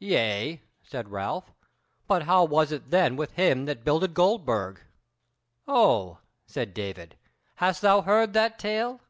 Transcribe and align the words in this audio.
"Yea," 0.00 0.60
said 0.82 1.08
Ralph, 1.12 1.52
"but 2.08 2.24
how 2.24 2.42
was 2.44 2.72
it 2.72 2.90
then 2.90 3.14
with 3.14 3.34
him 3.34 3.66
that 3.66 3.84
builded 3.84 4.12
Goldburg?" 4.12 4.80
"O," 5.68 6.18
said 6.48 6.74
David, 6.74 7.14
"hast 7.54 7.80
thou 7.82 8.02
heard 8.02 8.32
that 8.32 8.58
tale? 8.58 9.00